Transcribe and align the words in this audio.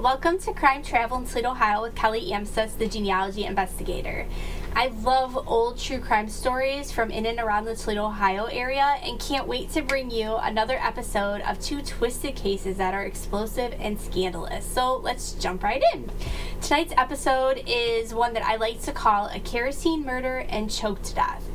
Welcome 0.00 0.38
to 0.38 0.54
Crime 0.54 0.82
Travel 0.82 1.18
in 1.18 1.26
Toledo, 1.26 1.50
Ohio 1.50 1.82
with 1.82 1.94
Kelly 1.94 2.30
Amstutz, 2.30 2.78
the 2.78 2.88
genealogy 2.88 3.44
investigator. 3.44 4.26
I 4.74 4.86
love 4.86 5.46
old 5.46 5.76
true 5.76 5.98
crime 5.98 6.30
stories 6.30 6.90
from 6.90 7.10
in 7.10 7.26
and 7.26 7.38
around 7.38 7.66
the 7.66 7.76
Toledo, 7.76 8.06
Ohio 8.06 8.46
area 8.46 8.96
and 9.02 9.20
can't 9.20 9.46
wait 9.46 9.70
to 9.72 9.82
bring 9.82 10.10
you 10.10 10.36
another 10.36 10.78
episode 10.78 11.42
of 11.42 11.60
two 11.60 11.82
twisted 11.82 12.34
cases 12.34 12.78
that 12.78 12.94
are 12.94 13.02
explosive 13.02 13.74
and 13.78 14.00
scandalous. 14.00 14.64
So 14.64 14.96
let's 14.96 15.32
jump 15.32 15.62
right 15.62 15.82
in. 15.92 16.10
Tonight's 16.62 16.94
episode 16.96 17.62
is 17.66 18.14
one 18.14 18.32
that 18.32 18.42
I 18.42 18.56
like 18.56 18.80
to 18.84 18.92
call 18.92 19.26
a 19.26 19.40
kerosene 19.40 20.02
murder 20.02 20.46
and 20.48 20.70
choked 20.70 21.04
to 21.04 21.14
death. 21.16 21.49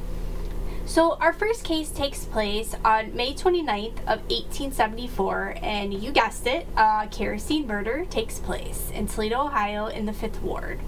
So, 0.87 1.17
our 1.19 1.33
first 1.33 1.63
case 1.63 1.89
takes 1.89 2.25
place 2.25 2.75
on 2.85 3.15
May 3.15 3.33
29th 3.33 3.97
of 4.01 4.21
1874, 4.29 5.55
and 5.63 5.91
you 5.91 6.11
guessed 6.11 6.45
it, 6.45 6.67
a 6.77 7.07
kerosene 7.09 7.65
murder 7.65 8.05
takes 8.05 8.37
place 8.37 8.91
in 8.93 9.07
Toledo, 9.07 9.45
Ohio, 9.45 9.87
in 9.87 10.05
the 10.05 10.13
Fifth 10.13 10.43
Ward. 10.43 10.79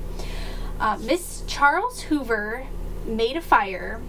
Uh, 0.79 0.99
Miss 1.01 1.41
Charles 1.47 2.01
Hoover 2.01 2.67
made 3.07 3.37
a 3.37 3.41
fire 3.41 3.99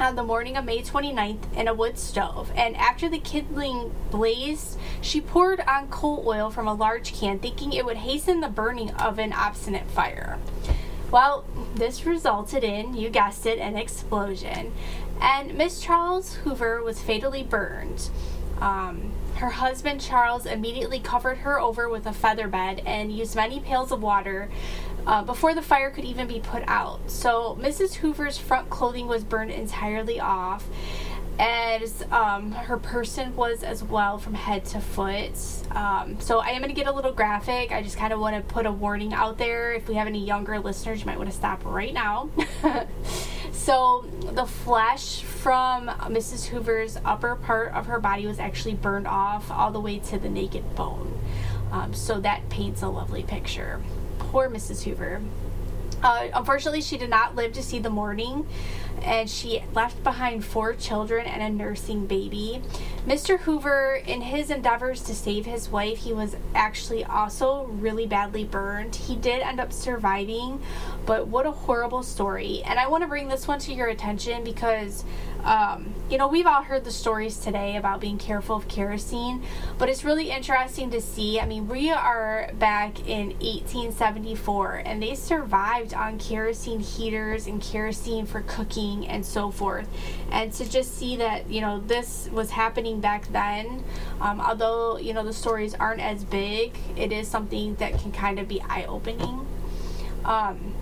on 0.00 0.16
the 0.16 0.22
morning 0.22 0.56
of 0.56 0.64
May 0.64 0.80
29th 0.80 1.54
in 1.54 1.68
a 1.68 1.74
wood 1.74 1.98
stove, 1.98 2.50
and 2.56 2.74
after 2.76 3.06
the 3.06 3.18
kindling 3.18 3.94
blazed, 4.10 4.78
she 5.02 5.20
poured 5.20 5.60
on 5.60 5.88
coal 5.88 6.24
oil 6.26 6.50
from 6.50 6.66
a 6.66 6.72
large 6.72 7.12
can, 7.12 7.38
thinking 7.38 7.74
it 7.74 7.84
would 7.84 7.98
hasten 7.98 8.40
the 8.40 8.48
burning 8.48 8.90
of 8.92 9.18
an 9.18 9.34
obstinate 9.34 9.90
fire. 9.90 10.38
Well, 11.12 11.44
this 11.74 12.06
resulted 12.06 12.64
in, 12.64 12.94
you 12.94 13.10
guessed 13.10 13.44
it, 13.44 13.58
an 13.58 13.76
explosion. 13.76 14.72
And 15.20 15.54
Miss 15.54 15.78
Charles 15.78 16.36
Hoover 16.36 16.82
was 16.82 17.02
fatally 17.02 17.42
burned. 17.42 18.08
Um, 18.58 19.12
her 19.34 19.50
husband 19.50 20.00
Charles 20.00 20.46
immediately 20.46 21.00
covered 21.00 21.38
her 21.38 21.60
over 21.60 21.90
with 21.90 22.06
a 22.06 22.14
feather 22.14 22.48
bed 22.48 22.82
and 22.86 23.12
used 23.12 23.36
many 23.36 23.60
pails 23.60 23.92
of 23.92 24.00
water 24.00 24.48
uh, 25.06 25.22
before 25.22 25.54
the 25.54 25.60
fire 25.60 25.90
could 25.90 26.06
even 26.06 26.26
be 26.26 26.40
put 26.40 26.62
out. 26.66 27.10
So 27.10 27.58
Mrs. 27.60 27.96
Hoover's 27.96 28.38
front 28.38 28.70
clothing 28.70 29.06
was 29.06 29.22
burned 29.22 29.50
entirely 29.50 30.18
off, 30.18 30.66
as 31.42 32.04
um, 32.12 32.52
her 32.52 32.78
person 32.78 33.34
was 33.34 33.64
as 33.64 33.82
well 33.82 34.16
from 34.16 34.34
head 34.34 34.64
to 34.66 34.80
foot. 34.80 35.32
Um, 35.72 36.20
so 36.20 36.38
I 36.38 36.50
am 36.50 36.62
going 36.62 36.74
to 36.74 36.80
get 36.80 36.86
a 36.86 36.92
little 36.92 37.12
graphic. 37.12 37.72
I 37.72 37.82
just 37.82 37.96
kind 37.96 38.12
of 38.12 38.20
want 38.20 38.36
to 38.36 38.54
put 38.54 38.64
a 38.64 38.70
warning 38.70 39.12
out 39.12 39.38
there. 39.38 39.72
If 39.72 39.88
we 39.88 39.96
have 39.96 40.06
any 40.06 40.24
younger 40.24 40.58
listeners, 40.60 41.00
you 41.00 41.06
might 41.06 41.18
want 41.18 41.30
to 41.30 41.36
stop 41.36 41.64
right 41.64 41.92
now. 41.92 42.30
So 43.62 44.04
the 44.32 44.44
flesh 44.44 45.22
from 45.22 45.86
Mrs. 45.86 46.46
Hoover's 46.46 46.98
upper 47.04 47.36
part 47.36 47.72
of 47.74 47.86
her 47.86 48.00
body 48.00 48.26
was 48.26 48.40
actually 48.40 48.74
burned 48.74 49.06
off 49.06 49.52
all 49.52 49.70
the 49.70 49.78
way 49.78 50.00
to 50.00 50.18
the 50.18 50.28
naked 50.28 50.74
bone. 50.74 51.16
Um, 51.70 51.94
so 51.94 52.18
that 52.22 52.48
paints 52.48 52.82
a 52.82 52.88
lovely 52.88 53.22
picture. 53.22 53.80
Poor 54.18 54.50
Mrs. 54.50 54.82
Hoover. 54.82 55.22
Uh, 56.02 56.28
unfortunately, 56.34 56.80
she 56.80 56.98
did 56.98 57.10
not 57.10 57.36
live 57.36 57.52
to 57.52 57.62
see 57.62 57.78
the 57.78 57.90
morning, 57.90 58.46
and 59.02 59.30
she 59.30 59.62
left 59.74 60.02
behind 60.02 60.44
four 60.44 60.74
children 60.74 61.26
and 61.26 61.42
a 61.42 61.50
nursing 61.50 62.06
baby. 62.06 62.60
Mr. 63.06 63.38
Hoover, 63.40 64.00
in 64.04 64.20
his 64.20 64.50
endeavors 64.50 65.02
to 65.02 65.14
save 65.14 65.46
his 65.46 65.68
wife, 65.68 65.98
he 65.98 66.12
was 66.12 66.36
actually 66.54 67.04
also 67.04 67.64
really 67.66 68.06
badly 68.06 68.44
burned. 68.44 68.96
He 68.96 69.16
did 69.16 69.42
end 69.42 69.60
up 69.60 69.72
surviving, 69.72 70.60
but 71.06 71.28
what 71.28 71.46
a 71.46 71.52
horrible 71.52 72.02
story. 72.02 72.62
And 72.64 72.78
I 72.78 72.88
want 72.88 73.02
to 73.02 73.08
bring 73.08 73.28
this 73.28 73.46
one 73.46 73.58
to 73.60 73.72
your 73.72 73.88
attention 73.88 74.44
because 74.44 75.04
um, 75.44 75.92
you 76.08 76.18
know, 76.18 76.28
we've 76.28 76.46
all 76.46 76.62
heard 76.62 76.84
the 76.84 76.90
stories 76.90 77.38
today 77.38 77.76
about 77.76 78.00
being 78.00 78.18
careful 78.18 78.56
of 78.56 78.68
kerosene, 78.68 79.42
but 79.78 79.88
it's 79.88 80.04
really 80.04 80.30
interesting 80.30 80.90
to 80.90 81.00
see. 81.00 81.40
I 81.40 81.46
mean, 81.46 81.68
we 81.68 81.90
are 81.90 82.50
back 82.58 83.00
in 83.08 83.30
1874 83.40 84.82
and 84.84 85.02
they 85.02 85.14
survived 85.14 85.94
on 85.94 86.18
kerosene 86.18 86.80
heaters 86.80 87.46
and 87.46 87.60
kerosene 87.60 88.26
for 88.26 88.42
cooking 88.42 89.08
and 89.08 89.24
so 89.24 89.50
forth. 89.50 89.88
And 90.30 90.52
to 90.52 90.68
just 90.68 90.96
see 90.96 91.16
that, 91.16 91.50
you 91.50 91.60
know, 91.60 91.80
this 91.80 92.28
was 92.30 92.50
happening 92.50 93.00
back 93.00 93.30
then, 93.32 93.82
um, 94.20 94.40
although, 94.40 94.98
you 94.98 95.12
know, 95.12 95.24
the 95.24 95.32
stories 95.32 95.74
aren't 95.74 96.00
as 96.00 96.24
big, 96.24 96.76
it 96.96 97.10
is 97.10 97.26
something 97.26 97.74
that 97.76 97.98
can 97.98 98.12
kind 98.12 98.38
of 98.38 98.46
be 98.46 98.62
eye 98.62 98.84
opening. 98.84 99.46
Um, 100.24 100.74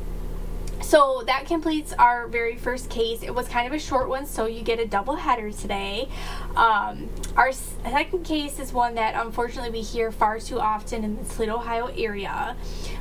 so 0.83 1.23
that 1.27 1.47
completes 1.47 1.93
our 1.93 2.27
very 2.27 2.57
first 2.57 2.91
case. 2.91 3.23
It 3.23 3.35
was 3.35 3.49
kind 3.49 3.67
of 3.67 3.73
a 3.73 3.79
short 3.79 4.09
one, 4.09 4.27
so 4.27 4.47
you 4.47 4.63
get 4.63 4.79
a 4.79 4.87
double 4.87 5.15
header 5.15 5.51
today. 5.53 6.09
Um, 6.57 7.09
our 7.37 7.53
second 7.53 8.25
case 8.25 8.59
is 8.59 8.73
one 8.73 8.95
that 8.95 9.15
unfortunately 9.15 9.71
we 9.71 9.83
hear 9.83 10.11
far 10.11 10.41
too 10.41 10.59
often 10.59 11.05
in 11.05 11.17
the 11.17 11.25
Toledo, 11.25 11.57
Ohio 11.57 11.87
area. 11.97 12.57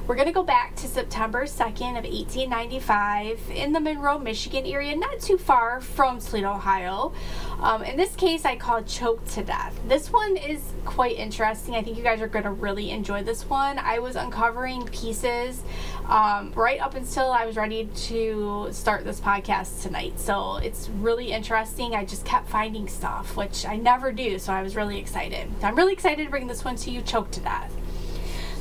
We're 0.07 0.15
going 0.15 0.27
to 0.27 0.33
go 0.33 0.43
back 0.43 0.75
to 0.77 0.87
September 0.87 1.45
2nd 1.45 1.97
of 1.97 2.03
1895 2.03 3.51
in 3.51 3.73
the 3.73 3.79
Monroe, 3.79 4.17
Michigan 4.17 4.65
area, 4.65 4.95
not 4.95 5.19
too 5.19 5.37
far 5.37 5.81
from 5.81 6.19
Toledo, 6.19 6.53
Ohio. 6.53 7.13
Um, 7.61 7.83
in 7.83 7.97
this 7.97 8.15
case, 8.15 8.45
I 8.45 8.55
call 8.55 8.83
choked 8.83 9.27
to 9.31 9.43
death. 9.43 9.77
This 9.87 10.11
one 10.13 10.37
is 10.37 10.61
quite 10.85 11.17
interesting. 11.17 11.75
I 11.75 11.81
think 11.83 11.97
you 11.97 12.03
guys 12.03 12.21
are 12.21 12.27
going 12.27 12.45
to 12.45 12.51
really 12.51 12.91
enjoy 12.91 13.23
this 13.23 13.49
one. 13.49 13.77
I 13.77 13.99
was 13.99 14.15
uncovering 14.15 14.85
pieces 14.87 15.61
um, 16.05 16.53
right 16.55 16.79
up 16.79 16.95
until 16.95 17.31
I 17.31 17.45
was 17.45 17.57
ready 17.57 17.85
to 17.85 18.69
start 18.71 19.03
this 19.03 19.19
podcast 19.19 19.81
tonight. 19.81 20.19
So 20.19 20.57
it's 20.57 20.89
really 20.89 21.31
interesting. 21.31 21.95
I 21.95 22.05
just 22.05 22.25
kept 22.25 22.47
finding 22.49 22.87
stuff, 22.87 23.35
which 23.35 23.65
I 23.65 23.75
never 23.75 24.11
do. 24.11 24.39
So 24.39 24.53
I 24.53 24.63
was 24.63 24.75
really 24.77 24.97
excited. 24.97 25.49
I'm 25.61 25.75
really 25.75 25.93
excited 25.93 26.23
to 26.23 26.29
bring 26.29 26.47
this 26.47 26.63
one 26.63 26.77
to 26.77 26.91
you, 26.91 27.01
choked 27.01 27.33
to 27.33 27.41
death. 27.41 27.73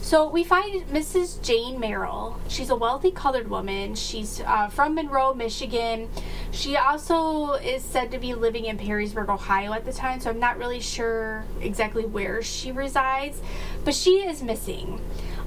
So 0.08 0.26
we 0.26 0.42
find 0.42 0.86
Mrs. 0.86 1.42
Jane 1.42 1.78
Merrill. 1.78 2.41
She's 2.48 2.70
a 2.70 2.74
wealthy 2.74 3.10
colored 3.10 3.50
woman. 3.50 3.94
She's 3.94 4.41
uh, 4.41 4.69
from 4.69 4.94
Monroe, 4.94 5.34
Michigan. 5.34 6.08
She 6.50 6.78
also 6.78 7.52
is 7.56 7.84
said 7.84 8.10
to 8.12 8.18
be 8.18 8.32
living 8.32 8.64
in 8.64 8.78
Perrysburg, 8.78 9.28
Ohio 9.28 9.74
at 9.74 9.84
the 9.84 9.92
time, 9.92 10.18
so 10.18 10.30
I'm 10.30 10.41
not 10.41 10.56
really 10.56 10.80
sure 10.80 11.44
exactly 11.60 12.06
where 12.06 12.42
she 12.42 12.72
resides, 12.72 13.42
but 13.84 13.94
she 13.94 14.20
is 14.20 14.42
missing. 14.42 14.98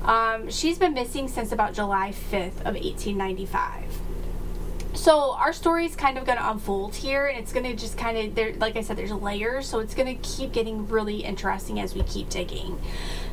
Um, 0.03 0.47
she's 0.51 0.77
been 0.77 0.93
missing 0.93 1.27
since 1.27 1.51
about 1.51 1.73
July 1.73 2.11
5th 2.11 2.59
of 2.59 2.75
1895 2.75 4.10
so 4.93 5.33
our 5.33 5.53
story 5.53 5.85
is 5.85 5.95
kind 5.95 6.17
of 6.17 6.25
going 6.25 6.37
to 6.37 6.49
unfold 6.49 6.95
here. 6.95 7.27
And 7.27 7.39
it's 7.39 7.53
going 7.53 7.65
to 7.65 7.75
just 7.75 7.97
kind 7.97 8.17
of 8.17 8.35
there 8.35 8.53
like 8.55 8.75
i 8.75 8.81
said 8.81 8.97
there's 8.97 9.11
layers 9.11 9.67
so 9.67 9.79
it's 9.79 9.93
going 9.93 10.15
to 10.15 10.21
keep 10.27 10.51
getting 10.51 10.87
really 10.87 11.23
interesting 11.23 11.79
as 11.79 11.95
we 11.95 12.03
keep 12.03 12.29
digging. 12.29 12.79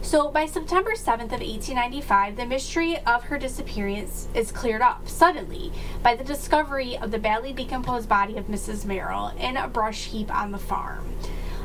So 0.01 0.31
by 0.31 0.47
september 0.47 0.93
7th 0.93 1.33
of 1.33 1.41
1895 1.41 2.37
the 2.37 2.47
mystery 2.47 2.99
of 3.05 3.25
her 3.25 3.39
disappearance 3.39 4.29
is 4.35 4.53
cleared 4.53 4.83
up 4.83 5.09
suddenly 5.09 5.73
by 6.03 6.15
the 6.15 6.25
discovery 6.25 6.97
of 6.97 7.11
the 7.11 7.19
badly 7.19 7.53
decomposed 7.53 8.09
body 8.09 8.37
of 8.37 8.47
mrs 8.47 8.85
merrill 8.85 9.33
in 9.39 9.57
a 9.57 9.69
brush 9.69 10.07
heap 10.07 10.35
on 10.35 10.53
the 10.53 10.59
farm. 10.59 11.07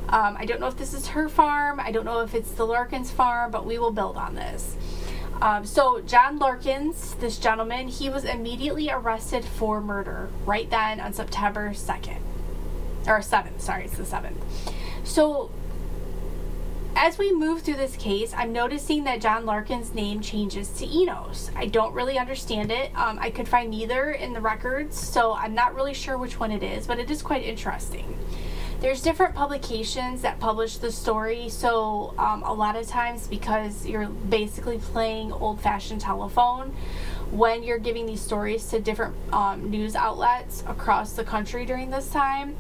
Um, 0.10 0.36
i 0.38 0.46
don't 0.46 0.60
know 0.60 0.68
if 0.68 0.78
this 0.78 0.94
is 0.94 1.08
her 1.08 1.30
farm 1.30 1.80
i 1.80 1.92
don't 1.92 2.06
know 2.06 2.22
if 2.22 2.36
it's 2.36 2.52
the 2.52 2.66
larkins 2.66 3.12
farm 3.12 3.52
but 3.52 3.66
we 3.66 3.78
will 3.78 3.92
build 3.92 4.18
on 4.18 4.36
this 4.36 4.76
um, 5.42 5.66
so 5.66 6.02
John 6.02 6.40
Larkins, 6.40 7.16
this 7.16 7.38
gentleman, 7.38 7.88
he 7.88 8.10
was 8.10 8.24
immediately 8.24 8.90
arrested 8.90 9.44
for 9.44 9.82
murder 9.82 10.30
right 10.46 10.70
then 10.70 11.00
on 11.00 11.14
September 11.14 11.72
2nd. 11.72 12.20
Or 13.06 13.20
7th, 13.20 13.60
sorry, 13.60 13.86
it's 13.86 13.98
the 13.98 14.04
7th. 14.04 14.38
So 15.04 15.52
as 16.96 17.18
we 17.18 17.34
move 17.34 17.64
through 17.64 17.76
this 17.76 17.96
case, 17.98 18.34
I'm 18.36 18.54
noticing 18.54 19.04
that 19.06 19.20
John 19.20 19.46
Larkin's 19.46 19.94
name 19.94 20.22
changes 20.22 20.70
to 20.78 20.86
Enos. 20.86 21.50
I 21.56 21.66
don't 21.66 21.94
really 21.94 22.18
understand 22.18 22.72
it. 22.72 22.96
Um, 22.96 23.18
I 23.20 23.30
could 23.30 23.48
find 23.48 23.72
neither 23.72 24.12
in 24.12 24.34
the 24.34 24.40
records, 24.40 24.98
so 24.98 25.34
I'm 25.34 25.56
not 25.56 25.76
really 25.76 25.94
sure 25.94 26.18
which 26.18 26.40
one 26.40 26.52
it 26.52 26.64
is, 26.64 26.88
but 26.88 27.00
it 27.00 27.10
is 27.10 27.22
quite 27.22 27.44
interesting 27.44 28.18
there's 28.84 29.02
different 29.02 29.34
publications 29.34 30.22
that 30.24 30.42
publish 30.42 30.76
the 30.76 30.92
story 30.92 31.48
so 31.48 32.14
um, 32.18 32.44
a 32.44 32.52
lot 32.52 32.76
of 32.76 32.86
times 32.86 33.28
because 33.28 33.86
you're 33.86 34.08
basically 34.08 34.78
playing 34.78 35.32
old-fashioned 35.32 36.02
telephone 36.02 36.70
when 37.32 37.64
you're 37.64 37.80
giving 37.80 38.06
these 38.06 38.20
stories 38.20 38.68
to 38.68 38.82
different 38.82 39.16
um, 39.32 39.70
news 39.70 39.96
outlets 39.96 40.66
across 40.68 41.14
the 41.14 41.24
country 41.24 41.66
during 41.66 41.90
this 41.92 42.10
time 42.10 42.58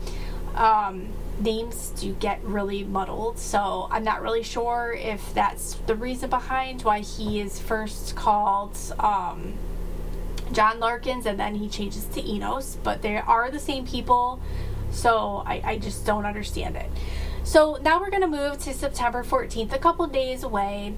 um, 0.55 1.09
names 1.41 1.89
do 1.99 2.13
get 2.13 2.41
really 2.43 2.85
muddled. 2.85 3.37
So 3.37 3.89
i'm 3.91 4.05
not 4.05 4.21
really 4.21 4.43
sure 4.43 4.95
if 4.97 5.33
that's 5.33 5.73
the 5.87 5.95
reason 5.95 6.29
behind 6.29 6.83
why 6.83 7.01
he 7.01 7.41
is 7.41 7.59
first 7.59 8.15
called 8.15 8.77
um, 8.97 9.55
john 10.53 10.79
larkins 10.79 11.25
and 11.25 11.37
then 11.37 11.55
he 11.55 11.67
changes 11.67 12.05
to 12.05 12.25
enos 12.25 12.77
but 12.81 13.01
they 13.01 13.17
are 13.17 13.51
the 13.51 13.59
same 13.59 13.85
people 13.85 14.39
so 14.93 15.43
I, 15.45 15.61
I 15.65 15.77
just 15.77 16.05
don't 16.05 16.25
understand 16.25 16.75
it. 16.77 16.89
So 17.43 17.77
now 17.81 17.99
we're 17.99 18.09
going 18.09 18.21
to 18.21 18.27
move 18.27 18.57
to 18.59 18.73
September 18.73 19.21
14th, 19.23 19.73
a 19.73 19.79
couple 19.79 20.07
days 20.07 20.43
away. 20.43 20.93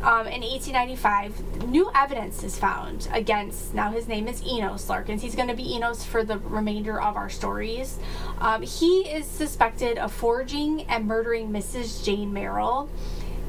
Um, 0.00 0.28
in 0.28 0.42
1895, 0.42 1.66
new 1.66 1.90
evidence 1.92 2.44
is 2.44 2.56
found 2.56 3.08
against, 3.12 3.74
now 3.74 3.90
his 3.90 4.06
name 4.06 4.28
is 4.28 4.40
Enos 4.46 4.88
Larkins. 4.88 5.22
He's 5.22 5.34
going 5.34 5.48
to 5.48 5.56
be 5.56 5.74
Enos 5.74 6.04
for 6.04 6.22
the 6.22 6.38
remainder 6.38 7.00
of 7.02 7.16
our 7.16 7.28
stories. 7.28 7.98
Um, 8.38 8.62
he 8.62 9.00
is 9.10 9.26
suspected 9.26 9.98
of 9.98 10.12
forging 10.12 10.82
and 10.84 11.06
murdering 11.08 11.50
Mrs. 11.50 12.04
Jane 12.04 12.32
Merrill 12.32 12.88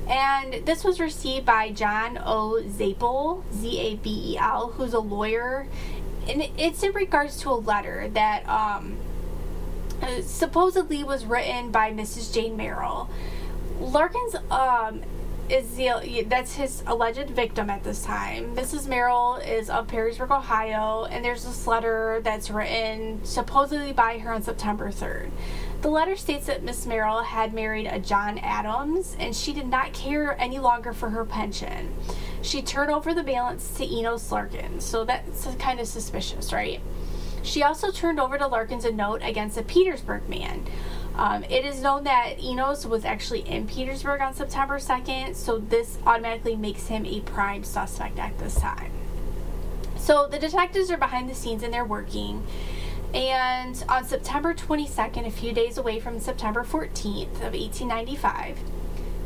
And 0.07 0.65
this 0.65 0.83
was 0.83 0.99
received 0.99 1.45
by 1.45 1.69
John 1.71 2.19
O. 2.25 2.63
Zabel, 2.67 3.43
Z 3.53 3.79
A 3.79 3.95
B 3.97 4.33
E 4.33 4.37
L, 4.39 4.69
who's 4.69 4.93
a 4.93 4.99
lawyer. 4.99 5.67
And 6.27 6.49
it's 6.57 6.81
in 6.81 6.93
regards 6.93 7.39
to 7.41 7.49
a 7.51 7.53
letter 7.53 8.09
that 8.13 8.47
um, 8.49 8.97
uh, 10.01 10.21
supposedly 10.21 11.03
was 11.03 11.25
written 11.25 11.71
by 11.71 11.91
Mrs. 11.91 12.33
Jane 12.33 12.57
Merrill. 12.57 13.09
Larkins 13.79 14.35
um, 14.51 15.01
is 15.49 15.75
the 15.75 16.25
that's 16.27 16.55
his 16.55 16.83
alleged 16.85 17.29
victim 17.31 17.69
at 17.69 17.83
this 17.83 18.03
time. 18.03 18.55
Mrs. 18.55 18.87
Merrill 18.87 19.35
is 19.37 19.69
of 19.69 19.87
Perrysburg, 19.87 20.29
Ohio, 20.29 21.05
and 21.05 21.25
there's 21.25 21.43
this 21.43 21.65
letter 21.65 22.21
that's 22.23 22.49
written 22.49 23.23
supposedly 23.23 23.91
by 23.91 24.19
her 24.19 24.31
on 24.31 24.43
September 24.43 24.89
3rd. 24.89 25.31
The 25.81 25.89
letter 25.89 26.17
states 26.17 26.45
that 26.47 26.61
Miss 26.61 26.85
Merrill 26.85 27.23
had 27.23 27.53
married 27.53 27.87
a 27.87 27.99
John 27.99 28.37
Adams 28.39 29.15
and 29.17 29.35
she 29.35 29.53
did 29.53 29.67
not 29.67 29.93
care 29.93 30.39
any 30.39 30.59
longer 30.59 30.93
for 30.93 31.09
her 31.09 31.25
pension. 31.25 31.95
She 32.41 32.61
turned 32.61 32.91
over 32.91 33.13
the 33.13 33.23
balance 33.23 33.71
to 33.77 33.85
Enos 33.85 34.31
Larkins, 34.31 34.85
so 34.85 35.03
that's 35.05 35.47
kind 35.57 35.79
of 35.79 35.87
suspicious, 35.87 36.53
right? 36.53 36.81
She 37.43 37.63
also 37.63 37.91
turned 37.91 38.19
over 38.19 38.37
to 38.37 38.47
Larkins 38.47 38.85
a 38.85 38.91
note 38.91 39.21
against 39.23 39.57
a 39.57 39.63
Petersburg 39.63 40.27
man. 40.29 40.65
Um, 41.15 41.43
it 41.45 41.65
is 41.65 41.81
known 41.81 42.03
that 42.05 42.39
Enos 42.39 42.85
was 42.85 43.03
actually 43.03 43.41
in 43.41 43.67
Petersburg 43.67 44.21
on 44.21 44.33
September 44.33 44.77
2nd, 44.79 45.35
so 45.35 45.57
this 45.57 45.97
automatically 46.05 46.55
makes 46.55 46.87
him 46.87 47.05
a 47.05 47.19
prime 47.21 47.63
suspect 47.63 48.19
at 48.19 48.37
this 48.39 48.55
time. 48.55 48.91
So 49.97 50.27
the 50.27 50.39
detectives 50.39 50.89
are 50.91 50.97
behind 50.97 51.29
the 51.29 51.35
scenes 51.35 51.61
and 51.61 51.73
they're 51.73 51.85
working. 51.85 52.45
And 53.13 53.83
on 53.89 54.05
September 54.05 54.53
22nd, 54.53 55.25
a 55.25 55.31
few 55.31 55.51
days 55.51 55.77
away 55.77 55.99
from 55.99 56.19
September 56.19 56.63
14th 56.63 57.35
of 57.35 57.53
1895, 57.53 58.59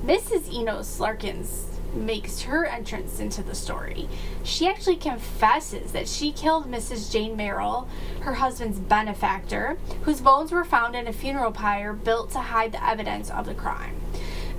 Mrs. 0.06 0.52
Enos 0.52 1.00
Larkins 1.00 1.73
makes 1.94 2.42
her 2.42 2.66
entrance 2.66 3.20
into 3.20 3.44
the 3.44 3.56
story. 3.56 4.08
She 4.44 4.68
actually 4.68 4.98
confesses 4.98 5.92
that 5.92 6.08
she 6.08 6.32
killed 6.32 6.70
Mrs. 6.70 7.12
Jane 7.12 7.36
Merrill, 7.36 7.88
her 8.22 8.34
husband's 8.34 8.80
benefactor, 8.80 9.78
whose 10.04 10.22
bones 10.22 10.52
were 10.52 10.66
found 10.66 10.96
in 10.96 11.08
a 11.08 11.14
funeral 11.14 11.52
pyre 11.52 11.94
built 11.94 12.32
to 12.32 12.40
hide 12.40 12.72
the 12.72 12.86
evidence 12.86 13.30
of 13.30 13.46
the 13.46 13.54
crime. 13.54 13.96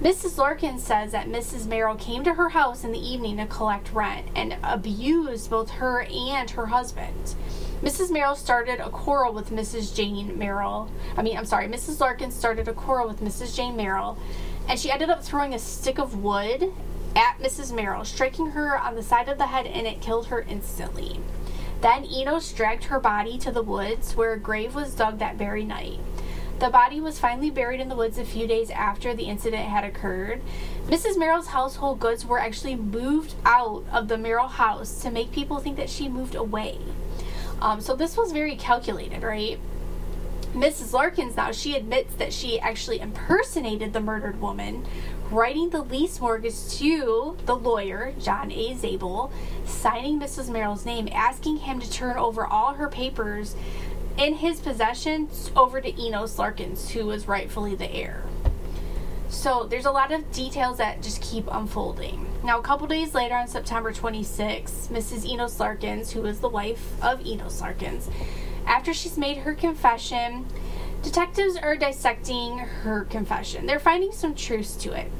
Mrs. 0.01 0.37
Larkins 0.39 0.83
says 0.83 1.13
that 1.13 1.29
Mrs. 1.29 1.67
Merrill 1.67 1.95
came 1.95 2.25
to 2.25 2.35
her 2.35 2.49
house 2.49 2.85
in 2.85 2.93
the 2.93 2.99
evening 2.99 3.37
to 3.37 3.47
collect 3.47 3.93
rent 3.93 4.27
and 4.35 4.57
abused 4.63 5.49
both 5.49 5.71
her 5.71 6.03
and 6.03 6.51
her 6.51 6.67
husband. 6.67 7.35
Mrs. 7.81 8.11
Merrill 8.11 8.35
started 8.35 8.81
a 8.81 8.91
quarrel 8.91 9.33
with 9.33 9.51
Mrs. 9.51 9.95
Jane 9.95 10.37
Merrill. 10.39 10.91
I 11.17 11.23
mean, 11.23 11.37
I'm 11.37 11.45
sorry, 11.45 11.69
Mrs. 11.69 12.01
Larkins 12.01 12.35
started 12.35 12.67
a 12.67 12.73
quarrel 12.73 13.07
with 13.07 13.21
Mrs. 13.21 13.55
Jane 13.55 13.77
Merrill, 13.77 14.19
and 14.69 14.81
she 14.81 14.91
ended 14.91 15.11
up 15.11 15.23
throwing 15.23 15.55
a 15.55 15.59
stick 15.59 15.99
of 15.99 16.23
wood 16.23 16.73
at 17.17 17.39
Mrs. 17.39 17.75
Merrill, 17.75 18.05
striking 18.05 18.51
her 18.51 18.79
on 18.79 18.95
the 18.95 19.03
side 19.03 19.29
of 19.29 19.39
the 19.39 19.47
head, 19.47 19.67
and 19.67 19.87
it 19.87 20.01
killed 20.01 20.27
her 20.27 20.43
instantly. 20.43 21.21
Then 21.81 22.05
Enos 22.05 22.53
dragged 22.53 22.85
her 22.85 22.99
body 22.99 23.39
to 23.39 23.51
the 23.51 23.63
woods 23.63 24.17
where 24.17 24.33
a 24.33 24.39
grave 24.39 24.75
was 24.75 24.95
dug 24.95 25.19
that 25.19 25.37
very 25.37 25.65
night. 25.65 26.01
The 26.61 26.71
body 26.71 27.01
was 27.01 27.19
finally 27.19 27.51
buried 27.51 27.81
in 27.81 27.89
the 27.89 27.97
woods 27.97 28.17
a 28.17 28.25
few 28.25 28.47
days 28.47 28.71
after 28.71 29.13
the 29.13 29.25
incident 29.25 29.69
had 29.69 29.85
occurred. 29.85 30.41
Mrs. 30.87 31.19
Merrill's 31.19 31.49
household 31.49 31.99
goods 31.99 32.25
were 32.25 32.39
actually 32.39 32.77
moved 32.77 33.35
out 33.45 33.85
of 33.93 34.09
the 34.09 34.17
Merrill 34.17 34.49
house 34.49 35.03
to 35.03 35.11
make 35.11 35.33
people 35.33 35.59
think 35.59 35.77
that 35.77 35.91
she 35.91 36.09
moved 36.09 36.35
away. 36.35 36.79
Um, 37.61 37.81
so 37.81 37.97
this 37.97 38.17
was 38.17 38.33
very 38.33 38.57
calculated, 38.57 39.23
right? 39.23 39.59
Mrs. 40.55 40.93
Larkins 40.93 41.37
now, 41.37 41.51
she 41.51 41.75
admits 41.75 42.15
that 42.15 42.33
she 42.33 42.61
actually 42.61 43.01
impersonated 43.01 43.93
the 43.93 44.01
murdered 44.01 44.41
woman, 44.41 44.87
writing 45.31 45.71
the 45.71 45.83
lease 45.83 46.21
mortgage 46.21 46.69
to 46.79 47.37
the 47.47 47.57
lawyer, 47.57 48.15
John 48.21 48.53
A. 48.53 48.75
Zabel, 48.75 49.33
signing 49.65 50.21
Mrs. 50.21 50.51
Merrill's 50.51 50.87
name, 50.87 51.09
asking 51.13 51.59
him 51.59 51.81
to 51.81 51.91
turn 51.91 52.17
over 52.17 52.47
all 52.47 52.75
her 52.75 52.89
papers 52.89 53.57
in 54.19 54.35
his 54.35 54.61
possession 54.61 55.29
over 55.57 55.81
to 55.81 56.01
Enos 56.01 56.39
Larkins, 56.39 56.91
who 56.91 57.07
was 57.07 57.27
rightfully 57.27 57.75
the 57.75 57.93
heir. 57.93 58.25
So 59.29 59.65
there's 59.65 59.87
a 59.87 59.91
lot 59.91 60.13
of 60.13 60.31
details 60.33 60.79
that 60.79 61.03
just 61.03 61.21
keep 61.21 61.49
unfolding. 61.51 62.25
Now, 62.45 62.61
a 62.61 62.63
couple 62.63 62.87
days 62.87 63.15
later, 63.15 63.35
on 63.35 63.49
September 63.49 63.93
26, 63.93 64.89
Mrs. 64.93 65.25
Enos 65.25 65.59
Larkins, 65.59 66.13
who 66.13 66.25
is 66.27 66.41
the 66.41 66.49
wife 66.49 67.03
of 67.03 67.27
Enos 67.27 67.61
Larkins, 67.61 68.09
after 68.67 68.95
she's 68.95 69.19
made 69.19 69.39
her 69.39 69.55
confession, 69.55 70.47
detectives 71.05 71.57
are 71.57 71.77
dissecting 71.77 72.59
her 72.59 73.05
confession. 73.05 73.67
They're 73.67 73.79
finding 73.79 74.11
some 74.11 74.35
truths 74.35 74.75
to 74.77 74.93
it. 74.93 75.13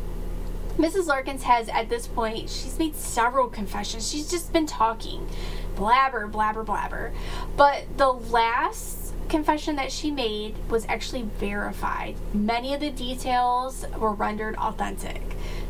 Mrs. 0.79 1.07
Larkins 1.07 1.45
has, 1.45 1.69
at 1.69 1.89
this 1.89 2.09
point, 2.09 2.51
she's 2.51 2.79
made 2.79 2.97
several 2.97 3.49
confessions. 3.49 4.11
She's 4.11 4.29
just 4.29 4.53
been 4.53 4.67
talking, 4.67 5.29
blabber, 5.77 6.27
blabber, 6.27 6.65
blabber. 6.65 7.13
But 7.57 7.85
the 7.97 8.11
last 8.11 9.15
confession 9.29 9.77
that 9.77 9.93
she 9.93 10.11
made 10.11 10.57
was 10.69 10.85
actually 10.87 11.23
verified. 11.39 12.17
Many 12.33 12.75
of 12.75 12.81
the 12.81 12.91
details 12.91 13.85
were 13.97 14.13
rendered 14.13 14.57
authentic. 14.57 15.23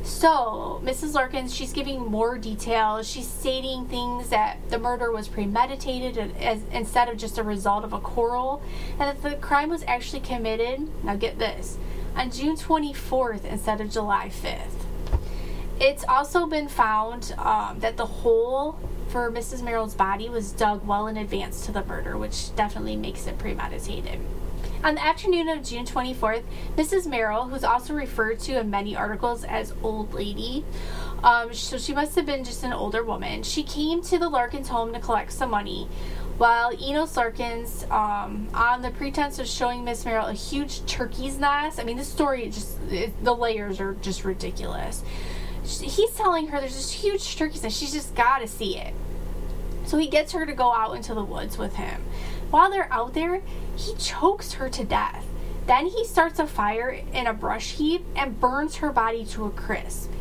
So, 0.04 0.82
Mrs. 0.84 1.14
Larkins, 1.14 1.54
she's 1.54 1.72
giving 1.72 1.98
more 1.98 2.36
details. 2.36 3.08
She's 3.08 3.26
stating 3.26 3.86
things 3.86 4.28
that 4.28 4.58
the 4.68 4.78
murder 4.78 5.10
was 5.10 5.28
premeditated 5.28 6.36
as, 6.36 6.60
instead 6.72 7.08
of 7.08 7.16
just 7.16 7.38
a 7.38 7.42
result 7.42 7.84
of 7.84 7.94
a 7.94 8.00
quarrel, 8.00 8.62
and 8.98 9.00
that 9.00 9.22
the 9.22 9.36
crime 9.36 9.70
was 9.70 9.82
actually 9.88 10.20
committed, 10.20 10.90
now 11.02 11.16
get 11.16 11.38
this, 11.38 11.78
on 12.14 12.30
June 12.30 12.54
24th 12.54 13.46
instead 13.46 13.80
of 13.80 13.90
July 13.90 14.28
5th. 14.28 14.84
It's 15.80 16.04
also 16.04 16.46
been 16.46 16.68
found 16.68 17.34
um, 17.38 17.80
that 17.80 17.96
the 17.96 18.06
hole 18.06 18.78
for 19.08 19.30
Mrs. 19.32 19.62
Merrill's 19.62 19.94
body 19.94 20.28
was 20.28 20.52
dug 20.52 20.86
well 20.86 21.06
in 21.06 21.16
advance 21.16 21.64
to 21.64 21.72
the 21.72 21.82
murder, 21.82 22.18
which 22.18 22.54
definitely 22.56 22.96
makes 22.96 23.26
it 23.26 23.38
premeditated. 23.38 24.20
On 24.84 24.96
the 24.96 25.02
afternoon 25.02 25.48
of 25.48 25.64
June 25.64 25.86
24th, 25.86 26.42
Mrs. 26.76 27.06
Merrill, 27.06 27.48
who's 27.48 27.64
also 27.64 27.94
referred 27.94 28.38
to 28.40 28.60
in 28.60 28.68
many 28.68 28.94
articles 28.94 29.42
as 29.42 29.72
Old 29.82 30.12
Lady, 30.12 30.62
um, 31.22 31.54
so 31.54 31.78
she 31.78 31.94
must 31.94 32.14
have 32.16 32.26
been 32.26 32.44
just 32.44 32.62
an 32.64 32.74
older 32.74 33.02
woman, 33.02 33.42
she 33.42 33.62
came 33.62 34.02
to 34.02 34.18
the 34.18 34.28
Larkins 34.28 34.68
home 34.68 34.92
to 34.92 35.00
collect 35.00 35.32
some 35.32 35.48
money. 35.48 35.88
While 36.36 36.74
Enos 36.78 37.16
Larkins, 37.16 37.84
um, 37.84 38.48
on 38.52 38.82
the 38.82 38.90
pretense 38.90 39.38
of 39.38 39.46
showing 39.46 39.84
Miss 39.84 40.04
Merrill 40.04 40.26
a 40.26 40.34
huge 40.34 40.84
turkey's 40.84 41.38
nest, 41.38 41.80
I 41.80 41.84
mean, 41.84 41.96
this 41.96 42.08
story 42.08 42.50
just, 42.50 42.78
it, 42.90 43.24
the 43.24 43.34
layers 43.34 43.80
are 43.80 43.94
just 44.02 44.22
ridiculous. 44.22 45.02
He's 45.62 46.10
telling 46.10 46.48
her 46.48 46.60
there's 46.60 46.76
this 46.76 46.92
huge 46.92 47.36
turkey's 47.36 47.62
nest, 47.62 47.80
she's 47.80 47.94
just 47.94 48.14
gotta 48.14 48.46
see 48.46 48.76
it. 48.76 48.92
So 49.86 49.96
he 49.96 50.08
gets 50.08 50.32
her 50.32 50.44
to 50.44 50.52
go 50.52 50.72
out 50.74 50.94
into 50.94 51.14
the 51.14 51.24
woods 51.24 51.56
with 51.56 51.76
him. 51.76 52.02
While 52.54 52.70
they're 52.70 52.92
out 52.92 53.14
there, 53.14 53.42
he 53.74 53.96
chokes 53.96 54.52
her 54.52 54.68
to 54.68 54.84
death. 54.84 55.26
Then 55.66 55.86
he 55.86 56.04
starts 56.04 56.38
a 56.38 56.46
fire 56.46 56.88
in 57.12 57.26
a 57.26 57.34
brush 57.34 57.72
heap 57.72 58.06
and 58.14 58.38
burns 58.38 58.76
her 58.76 58.92
body 58.92 59.24
to 59.32 59.46
a 59.46 59.50
crisp. 59.50 60.12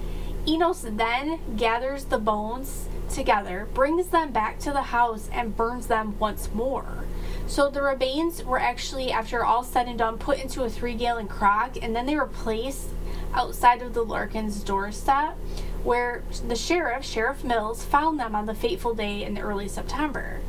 Enos 0.48 0.82
then 0.82 1.40
gathers 1.56 2.06
the 2.06 2.18
bones 2.18 2.90
together, 3.08 3.68
brings 3.76 4.08
them 4.08 4.32
back 4.32 4.58
to 4.62 4.72
the 4.72 4.82
house, 4.82 5.30
and 5.32 5.56
burns 5.56 5.86
them 5.86 6.18
once 6.18 6.50
more. 6.56 7.06
So 7.46 7.70
the 7.70 7.84
remains 7.84 8.44
were 8.44 8.60
actually, 8.60 9.12
after 9.12 9.46
all 9.46 9.64
said 9.64 9.88
and 9.88 10.00
done, 10.00 10.18
put 10.18 10.40
into 10.40 10.64
a 10.64 10.72
three 10.72 10.96
gallon 10.96 11.28
crock 11.28 11.78
and 11.80 11.96
then 11.96 12.08
they 12.08 12.16
were 12.16 12.26
placed 12.26 12.88
outside 13.36 13.84
of 13.84 13.94
the 13.94 14.04
Larkins' 14.04 14.64
doorstep 14.64 15.38
where 15.84 16.24
the 16.48 16.56
sheriff, 16.56 17.06
Sheriff 17.06 17.44
Mills, 17.44 17.84
found 17.84 18.20
them 18.20 18.34
on 18.36 18.48
the 18.48 18.56
fateful 18.56 18.96
day 18.96 19.24
in 19.24 19.38
early 19.38 19.68
September. 19.68 20.40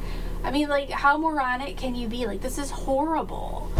I 0.45 0.51
mean, 0.51 0.69
like, 0.69 0.91
how 0.91 1.17
moronic 1.17 1.77
can 1.77 1.95
you 1.95 2.07
be? 2.07 2.27
Like, 2.27 2.43
this 2.43 2.59
is 2.59 2.71
horrible. 2.71 3.73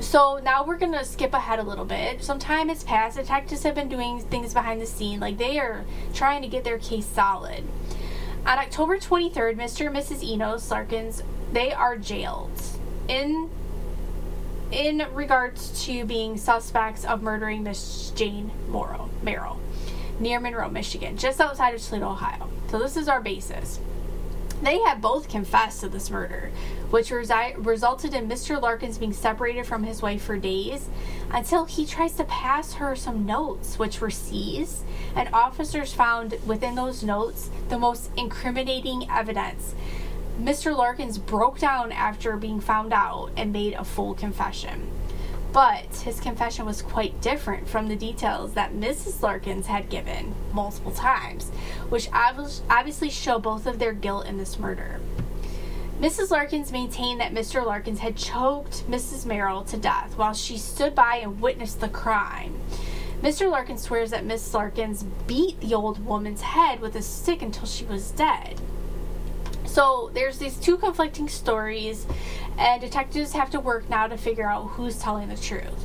So 0.00 0.38
now 0.42 0.64
we're 0.64 0.78
gonna 0.78 1.04
skip 1.04 1.34
ahead 1.34 1.58
a 1.58 1.62
little 1.62 1.84
bit. 1.84 2.22
Some 2.22 2.38
time 2.38 2.68
has 2.68 2.84
passed. 2.84 3.16
Detectives 3.16 3.64
have 3.64 3.74
been 3.74 3.88
doing 3.88 4.20
things 4.20 4.54
behind 4.54 4.80
the 4.80 4.86
scene, 4.86 5.20
like 5.20 5.36
they 5.36 5.58
are 5.58 5.84
trying 6.14 6.42
to 6.42 6.48
get 6.48 6.64
their 6.64 6.78
case 6.78 7.06
solid. 7.06 7.64
On 8.46 8.58
October 8.58 8.98
23rd, 8.98 9.56
Mr. 9.56 9.88
and 9.88 9.96
Mrs. 9.96 10.22
Enos 10.22 10.70
Larkins 10.70 11.22
they 11.52 11.72
are 11.72 11.96
jailed 11.96 12.60
in 13.08 13.50
in 14.72 15.06
regards 15.12 15.84
to 15.86 16.04
being 16.04 16.36
suspects 16.36 17.04
of 17.04 17.22
murdering 17.22 17.62
Miss 17.62 18.10
Jane 18.16 18.50
Morrow 18.68 19.08
Merrill 19.22 19.60
near 20.18 20.40
Monroe, 20.40 20.68
Michigan, 20.68 21.16
just 21.16 21.40
outside 21.40 21.74
of 21.74 21.82
Toledo, 21.82 22.10
Ohio. 22.10 22.48
So 22.70 22.78
this 22.78 22.96
is 22.96 23.08
our 23.08 23.20
basis. 23.20 23.78
They 24.62 24.80
have 24.80 25.00
both 25.00 25.28
confessed 25.28 25.80
to 25.80 25.88
this 25.88 26.10
murder, 26.10 26.50
which 26.90 27.10
resi- 27.10 27.54
resulted 27.64 28.14
in 28.14 28.28
Mr. 28.28 28.60
Larkins 28.60 28.96
being 28.96 29.12
separated 29.12 29.66
from 29.66 29.84
his 29.84 30.00
wife 30.00 30.22
for 30.22 30.38
days 30.38 30.88
until 31.30 31.66
he 31.66 31.84
tries 31.84 32.14
to 32.14 32.24
pass 32.24 32.74
her 32.74 32.96
some 32.96 33.26
notes, 33.26 33.78
which 33.78 34.00
were 34.00 34.10
seized, 34.10 34.82
and 35.14 35.28
officers 35.32 35.92
found 35.92 36.38
within 36.46 36.74
those 36.74 37.02
notes 37.02 37.50
the 37.68 37.78
most 37.78 38.10
incriminating 38.16 39.08
evidence. 39.10 39.74
Mr. 40.40 40.76
Larkins 40.76 41.18
broke 41.18 41.58
down 41.58 41.92
after 41.92 42.36
being 42.36 42.60
found 42.60 42.92
out 42.92 43.30
and 43.36 43.52
made 43.52 43.74
a 43.74 43.84
full 43.84 44.14
confession. 44.14 44.90
But 45.56 45.86
his 46.04 46.20
confession 46.20 46.66
was 46.66 46.82
quite 46.82 47.18
different 47.22 47.66
from 47.66 47.88
the 47.88 47.96
details 47.96 48.52
that 48.52 48.74
Mrs. 48.74 49.22
Larkins 49.22 49.66
had 49.66 49.88
given 49.88 50.34
multiple 50.52 50.92
times, 50.92 51.48
which 51.88 52.10
obviously 52.12 53.08
show 53.08 53.38
both 53.38 53.66
of 53.66 53.78
their 53.78 53.94
guilt 53.94 54.26
in 54.26 54.36
this 54.36 54.58
murder. 54.58 55.00
Mrs. 55.98 56.30
Larkins 56.30 56.72
maintained 56.72 57.22
that 57.22 57.32
Mr. 57.32 57.64
Larkins 57.64 58.00
had 58.00 58.18
choked 58.18 58.86
Mrs. 58.90 59.24
Merrill 59.24 59.64
to 59.64 59.78
death 59.78 60.18
while 60.18 60.34
she 60.34 60.58
stood 60.58 60.94
by 60.94 61.20
and 61.22 61.40
witnessed 61.40 61.80
the 61.80 61.88
crime. 61.88 62.60
Mr. 63.22 63.50
Larkins 63.50 63.80
swears 63.80 64.10
that 64.10 64.26
Miss 64.26 64.52
Larkins 64.52 65.06
beat 65.26 65.58
the 65.62 65.72
old 65.72 66.04
woman's 66.04 66.42
head 66.42 66.80
with 66.82 66.94
a 66.96 67.02
stick 67.02 67.40
until 67.40 67.64
she 67.64 67.86
was 67.86 68.10
dead. 68.10 68.60
So 69.76 70.10
there's 70.14 70.38
these 70.38 70.56
two 70.56 70.78
conflicting 70.78 71.28
stories, 71.28 72.06
and 72.56 72.80
detectives 72.80 73.32
have 73.32 73.50
to 73.50 73.60
work 73.60 73.90
now 73.90 74.06
to 74.06 74.16
figure 74.16 74.48
out 74.48 74.68
who's 74.68 74.98
telling 74.98 75.28
the 75.28 75.36
truth. 75.36 75.84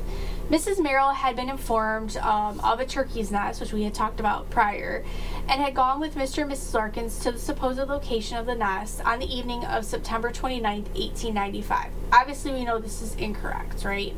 Mrs. 0.50 0.81
Merrill 0.81 1.10
had 1.10 1.36
been 1.36 1.50
informed 1.50 2.15
um, 2.15 2.62
of 2.62 2.79
a 2.79 2.86
turkey's 2.86 3.31
nest, 3.31 3.60
which 3.60 3.74
we 3.74 3.83
had 3.83 3.93
talked 3.93 4.21
about 4.21 4.50
prior, 4.50 5.03
and 5.50 5.62
had 5.62 5.75
gone 5.75 6.00
with 6.00 6.15
Mr. 6.15 6.43
and 6.43 6.51
Mrs. 6.53 6.74
Larkins 6.74 7.19
to 7.19 7.33
the 7.33 7.38
supposed 7.38 7.79
location 7.79 8.38
of 8.38 8.45
the 8.45 8.55
nest 8.55 9.01
on 9.03 9.19
the 9.19 9.25
evening 9.25 9.65
of 9.65 9.83
September 9.83 10.31
29, 10.31 10.83
1895. 10.83 11.91
Obviously, 12.13 12.53
we 12.53 12.63
know 12.63 12.79
this 12.79 13.01
is 13.01 13.13
incorrect, 13.15 13.83
right? 13.83 14.15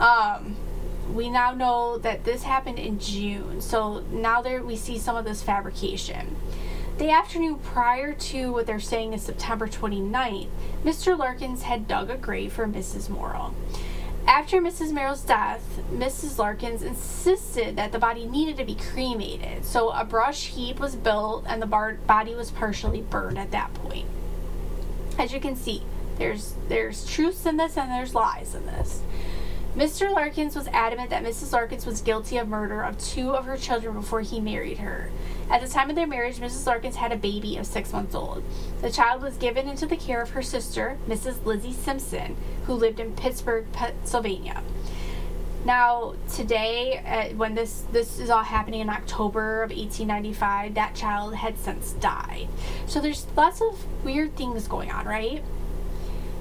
Um, 0.00 0.56
we 1.12 1.30
now 1.30 1.54
know 1.54 1.98
that 1.98 2.24
this 2.24 2.42
happened 2.42 2.80
in 2.80 2.98
June, 2.98 3.60
so 3.60 4.00
now 4.10 4.42
there 4.42 4.64
we 4.64 4.74
see 4.74 4.98
some 4.98 5.14
of 5.14 5.24
this 5.24 5.44
fabrication. 5.44 6.34
The 6.96 7.10
afternoon 7.10 7.58
prior 7.58 8.12
to 8.12 8.52
what 8.52 8.66
they're 8.66 8.78
saying 8.78 9.14
is 9.14 9.22
September 9.22 9.66
29th, 9.66 10.46
Mr. 10.84 11.18
Larkins 11.18 11.62
had 11.62 11.88
dug 11.88 12.08
a 12.08 12.16
grave 12.16 12.52
for 12.52 12.68
Mrs. 12.68 13.10
Morrill. 13.10 13.52
After 14.28 14.60
Mrs. 14.60 14.92
Merrill's 14.92 15.22
death, 15.22 15.80
Mrs. 15.92 16.38
Larkins 16.38 16.82
insisted 16.82 17.74
that 17.76 17.90
the 17.90 17.98
body 17.98 18.26
needed 18.26 18.56
to 18.58 18.64
be 18.64 18.76
cremated, 18.76 19.64
so 19.64 19.90
a 19.90 20.04
brush 20.04 20.46
heap 20.46 20.78
was 20.78 20.94
built 20.94 21.44
and 21.48 21.60
the 21.60 21.66
bar- 21.66 21.98
body 22.06 22.34
was 22.34 22.52
partially 22.52 23.02
burned 23.02 23.38
at 23.38 23.50
that 23.50 23.74
point. 23.74 24.06
As 25.18 25.32
you 25.32 25.40
can 25.40 25.56
see, 25.56 25.82
there's 26.18 26.54
there's 26.68 27.04
truths 27.06 27.44
in 27.44 27.56
this 27.56 27.76
and 27.76 27.90
there's 27.90 28.14
lies 28.14 28.54
in 28.54 28.66
this. 28.66 29.02
Mr. 29.76 30.12
Larkins 30.12 30.54
was 30.54 30.68
adamant 30.68 31.10
that 31.10 31.24
Mrs. 31.24 31.52
Larkins 31.52 31.84
was 31.84 32.00
guilty 32.00 32.36
of 32.36 32.46
murder 32.46 32.82
of 32.82 32.96
two 32.96 33.34
of 33.34 33.44
her 33.44 33.56
children 33.56 33.94
before 33.94 34.20
he 34.20 34.38
married 34.38 34.78
her. 34.78 35.10
At 35.50 35.62
the 35.62 35.68
time 35.68 35.90
of 35.90 35.96
their 35.96 36.06
marriage, 36.06 36.36
Mrs. 36.36 36.64
Larkins 36.64 36.94
had 36.94 37.10
a 37.10 37.16
baby 37.16 37.56
of 37.56 37.66
six 37.66 37.92
months 37.92 38.14
old. 38.14 38.44
The 38.82 38.92
child 38.92 39.20
was 39.20 39.36
given 39.36 39.68
into 39.68 39.86
the 39.86 39.96
care 39.96 40.22
of 40.22 40.30
her 40.30 40.42
sister, 40.42 40.96
Mrs. 41.08 41.44
Lizzie 41.44 41.72
Simpson, 41.72 42.36
who 42.66 42.74
lived 42.74 43.00
in 43.00 43.16
Pittsburgh, 43.16 43.66
Pennsylvania. 43.72 44.62
Now, 45.64 46.14
today, 46.32 46.98
uh, 47.32 47.34
when 47.36 47.54
this 47.54 47.84
this 47.90 48.20
is 48.20 48.30
all 48.30 48.42
happening 48.42 48.80
in 48.80 48.90
October 48.90 49.62
of 49.62 49.70
1895, 49.70 50.74
that 50.74 50.94
child 50.94 51.34
had 51.34 51.58
since 51.58 51.92
died. 51.92 52.48
So 52.86 53.00
there's 53.00 53.26
lots 53.34 53.60
of 53.60 54.04
weird 54.04 54.36
things 54.36 54.68
going 54.68 54.92
on, 54.92 55.06
right? 55.06 55.42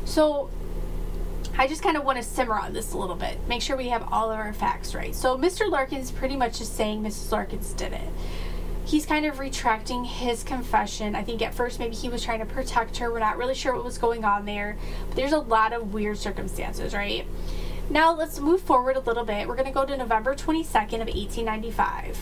So 0.06 0.50
I 1.58 1.68
just 1.68 1.84
kind 1.84 1.98
of 1.98 2.04
want 2.04 2.18
to 2.18 2.24
simmer 2.24 2.58
on 2.58 2.74
this 2.74 2.94
a 2.94 2.98
little 2.98 3.16
bit, 3.16 3.38
make 3.48 3.62
sure 3.62 3.78
we 3.78 3.90
have 3.90 4.08
all 4.12 4.32
of 4.32 4.40
our 4.40 4.54
facts 4.54 4.96
right. 4.96 5.14
So, 5.14 5.38
Mr. 5.38 5.70
Larkins 5.70 6.10
pretty 6.10 6.36
much 6.36 6.60
is 6.62 6.68
saying 6.68 7.04
Mrs. 7.04 7.32
Larkins 7.32 7.74
did 7.74 7.94
it. 7.94 8.10
He's 8.86 9.06
kind 9.06 9.26
of 9.26 9.40
retracting 9.40 10.04
his 10.04 10.44
confession. 10.44 11.16
I 11.16 11.24
think 11.24 11.42
at 11.42 11.54
first 11.54 11.80
maybe 11.80 11.96
he 11.96 12.10
was 12.10 12.24
trying 12.24 12.40
to 12.40 12.46
protect 12.46 12.98
her. 12.98 13.12
We're 13.12 13.20
not 13.20 13.38
really 13.38 13.56
sure 13.56 13.74
what 13.74 13.86
was 13.86 13.98
going 13.98 14.26
on 14.26 14.46
there. 14.46 14.78
But 15.08 15.16
there's 15.16 15.32
a 15.32 15.40
lot 15.40 15.74
of 15.74 15.94
weird 15.94 16.18
circumstances, 16.18 16.94
right? 16.94 17.26
Now 17.90 18.14
let's 18.14 18.40
move 18.40 18.62
forward 18.62 18.98
a 18.98 19.02
little 19.02 19.24
bit. 19.24 19.48
We're 19.48 19.56
going 19.56 19.68
to 19.68 19.74
go 19.74 19.86
to 19.86 19.96
November 19.96 20.36
22nd 20.36 21.02
of 21.02 21.08
1895. 21.08 22.18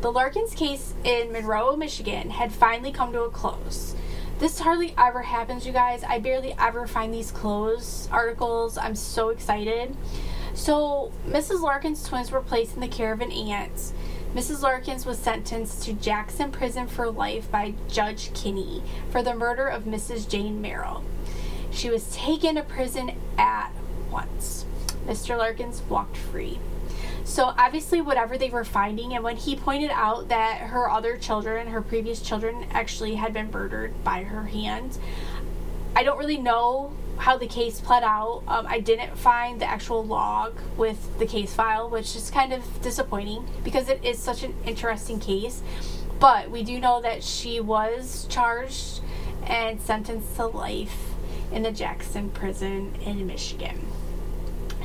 The 0.00 0.12
Larkins 0.12 0.54
case 0.54 0.94
in 1.04 1.32
Monroe, 1.32 1.76
Michigan 1.76 2.30
had 2.30 2.52
finally 2.52 2.92
come 2.92 3.12
to 3.12 3.22
a 3.22 3.30
close. 3.30 3.94
This 4.38 4.58
hardly 4.58 4.94
ever 4.98 5.22
happens, 5.22 5.64
you 5.64 5.72
guys. 5.72 6.02
I 6.02 6.18
barely 6.18 6.54
ever 6.58 6.86
find 6.86 7.14
these 7.14 7.30
clothes 7.30 8.08
articles. 8.10 8.76
I'm 8.76 8.96
so 8.96 9.28
excited. 9.28 9.96
So, 10.54 11.12
Mrs. 11.26 11.62
Larkins' 11.62 12.06
twins 12.06 12.30
were 12.30 12.40
placed 12.40 12.74
in 12.74 12.80
the 12.80 12.88
care 12.88 13.12
of 13.12 13.20
an 13.20 13.30
aunt. 13.30 13.92
Mrs. 14.34 14.62
Larkins 14.62 15.06
was 15.06 15.18
sentenced 15.18 15.84
to 15.84 15.92
Jackson 15.92 16.50
Prison 16.50 16.88
for 16.88 17.08
life 17.10 17.48
by 17.50 17.74
Judge 17.88 18.34
Kinney 18.34 18.82
for 19.10 19.22
the 19.22 19.34
murder 19.34 19.68
of 19.68 19.84
Mrs. 19.84 20.28
Jane 20.28 20.60
Merrill. 20.60 21.04
She 21.70 21.88
was 21.88 22.12
taken 22.14 22.56
to 22.56 22.62
prison 22.62 23.12
at 23.38 23.70
once. 24.10 24.66
Mr. 25.06 25.38
Larkins 25.38 25.82
walked 25.88 26.16
free. 26.16 26.58
So 27.24 27.54
obviously, 27.56 28.00
whatever 28.00 28.36
they 28.36 28.50
were 28.50 28.64
finding, 28.64 29.14
and 29.14 29.24
when 29.24 29.36
he 29.36 29.56
pointed 29.56 29.90
out 29.90 30.28
that 30.28 30.58
her 30.58 30.90
other 30.90 31.16
children, 31.16 31.68
her 31.68 31.80
previous 31.80 32.20
children, 32.20 32.66
actually 32.70 33.14
had 33.14 33.32
been 33.32 33.50
murdered 33.50 33.92
by 34.04 34.24
her 34.24 34.44
hand, 34.44 34.98
I 35.96 36.02
don't 36.02 36.18
really 36.18 36.36
know 36.36 36.92
how 37.16 37.38
the 37.38 37.46
case 37.46 37.80
played 37.80 38.02
out. 38.02 38.42
Um, 38.46 38.66
I 38.68 38.80
didn't 38.80 39.16
find 39.16 39.60
the 39.60 39.66
actual 39.66 40.04
log 40.04 40.58
with 40.76 41.18
the 41.18 41.26
case 41.26 41.54
file, 41.54 41.88
which 41.88 42.14
is 42.14 42.30
kind 42.30 42.52
of 42.52 42.62
disappointing 42.82 43.48
because 43.62 43.88
it 43.88 44.04
is 44.04 44.18
such 44.18 44.42
an 44.42 44.54
interesting 44.66 45.18
case. 45.18 45.62
But 46.20 46.50
we 46.50 46.62
do 46.62 46.78
know 46.78 47.00
that 47.02 47.22
she 47.22 47.60
was 47.60 48.26
charged 48.28 49.00
and 49.46 49.80
sentenced 49.80 50.36
to 50.36 50.46
life 50.46 51.14
in 51.52 51.62
the 51.62 51.72
Jackson 51.72 52.30
prison 52.30 52.94
in 53.00 53.26
Michigan. 53.26 53.86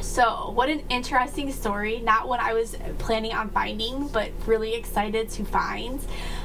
So, 0.01 0.51
what 0.51 0.69
an 0.69 0.81
interesting 0.89 1.51
story. 1.51 1.99
Not 1.99 2.27
one 2.27 2.39
I 2.39 2.53
was 2.53 2.77
planning 2.99 3.33
on 3.33 3.49
finding, 3.49 4.07
but 4.07 4.31
really 4.45 4.73
excited 4.75 5.29
to 5.29 5.43
find. 5.43 5.99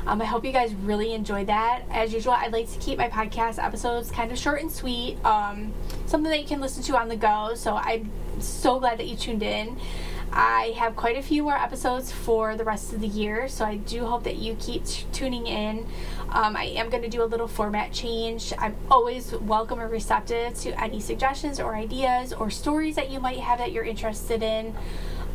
Um, 0.06 0.20
I 0.20 0.24
hope 0.24 0.44
you 0.44 0.52
guys 0.52 0.74
really 0.74 1.12
enjoyed 1.14 1.46
that. 1.46 1.82
As 1.90 2.12
usual, 2.12 2.32
I'd 2.32 2.52
like 2.52 2.70
to 2.72 2.78
keep 2.78 2.98
my 2.98 3.08
podcast 3.08 3.62
episodes 3.62 4.10
kind 4.10 4.32
of 4.32 4.38
short 4.38 4.60
and 4.60 4.70
sweet, 4.70 5.24
um, 5.24 5.72
something 6.06 6.30
that 6.30 6.40
you 6.40 6.46
can 6.46 6.60
listen 6.60 6.82
to 6.84 6.98
on 6.98 7.08
the 7.08 7.16
go. 7.16 7.54
So, 7.54 7.74
I'm 7.74 8.10
so 8.40 8.80
glad 8.80 8.98
that 8.98 9.06
you 9.06 9.16
tuned 9.16 9.42
in. 9.42 9.78
I 10.36 10.74
have 10.78 10.96
quite 10.96 11.16
a 11.16 11.22
few 11.22 11.44
more 11.44 11.54
episodes 11.54 12.10
for 12.10 12.56
the 12.56 12.64
rest 12.64 12.92
of 12.92 13.00
the 13.00 13.06
year, 13.06 13.46
so 13.46 13.64
I 13.64 13.76
do 13.76 14.04
hope 14.04 14.24
that 14.24 14.34
you 14.34 14.56
keep 14.58 14.84
t- 14.84 15.04
tuning 15.12 15.46
in. 15.46 15.86
Um, 16.28 16.56
I 16.56 16.64
am 16.64 16.90
going 16.90 17.04
to 17.04 17.08
do 17.08 17.22
a 17.22 17.24
little 17.24 17.46
format 17.46 17.92
change. 17.92 18.52
I'm 18.58 18.74
always 18.90 19.30
welcome 19.30 19.78
and 19.78 19.88
receptive 19.88 20.54
to 20.62 20.82
any 20.82 20.98
suggestions 20.98 21.60
or 21.60 21.76
ideas 21.76 22.32
or 22.32 22.50
stories 22.50 22.96
that 22.96 23.10
you 23.10 23.20
might 23.20 23.38
have 23.38 23.60
that 23.60 23.70
you're 23.70 23.84
interested 23.84 24.42
in. 24.42 24.74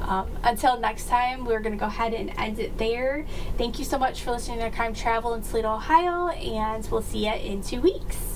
Um, 0.02 0.30
until 0.44 0.78
next 0.78 1.08
time, 1.08 1.46
we're 1.46 1.62
going 1.62 1.78
to 1.78 1.80
go 1.80 1.88
ahead 1.88 2.14
and 2.14 2.38
end 2.38 2.60
it 2.60 2.78
there. 2.78 3.26
Thank 3.58 3.80
you 3.80 3.86
so 3.86 3.98
much 3.98 4.22
for 4.22 4.32
listening 4.32 4.60
to 4.60 4.70
Crime 4.70 4.94
Travel 4.94 5.34
in 5.34 5.44
Toledo, 5.44 5.76
Ohio, 5.76 6.28
and 6.28 6.86
we'll 6.92 7.02
see 7.02 7.26
you 7.26 7.34
in 7.34 7.64
two 7.64 7.80
weeks. 7.80 8.29